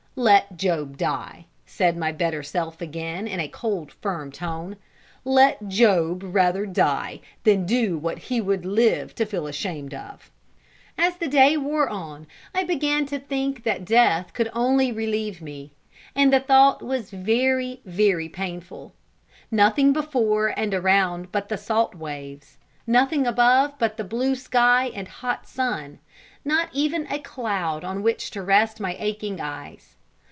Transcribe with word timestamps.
"Let 0.17 0.57
Job 0.57 0.97
die," 0.97 1.45
said 1.65 1.95
my 1.95 2.11
better 2.11 2.43
self 2.43 2.81
again, 2.81 3.27
in 3.27 3.39
a 3.39 3.47
cold, 3.47 3.93
firm 4.01 4.29
tone; 4.29 4.75
"let 5.23 5.69
Job 5.69 6.21
rather 6.21 6.65
die, 6.65 7.21
than 7.45 7.65
do 7.65 7.97
what 7.97 8.17
he 8.19 8.41
would 8.41 8.65
live 8.65 9.15
to 9.15 9.25
feel 9.25 9.47
ashamed 9.47 9.93
of." 9.93 10.29
As 10.97 11.15
the 11.15 11.29
day 11.29 11.55
wore 11.55 11.87
on, 11.87 12.27
I 12.53 12.65
began 12.65 13.05
to 13.05 13.19
think 13.19 13.63
that 13.63 13.85
death 13.85 14.33
only 14.51 14.87
could 14.87 14.97
relieve 14.97 15.41
me; 15.41 15.71
and 16.13 16.31
the 16.31 16.41
thought 16.41 16.81
was 16.81 17.09
very, 17.11 17.79
very 17.85 18.27
painful. 18.27 18.93
Nothing 19.49 19.93
before 19.93 20.49
and 20.59 20.73
around 20.73 21.31
but 21.31 21.47
the 21.47 21.57
salt 21.57 21.95
waves 21.95 22.57
nothing 22.85 23.25
above 23.25 23.75
but 23.79 23.95
the 23.95 24.03
blue 24.03 24.35
sky 24.35 24.91
and 24.93 25.07
hot 25.07 25.47
sun 25.47 25.99
not 26.43 26.67
even 26.73 27.07
a 27.09 27.17
cloud 27.17 27.85
on 27.85 28.03
which 28.03 28.29
to 28.31 28.41
rest 28.43 28.81
my 28.81 28.97
aching 28.99 29.39
eyes. 29.39 29.95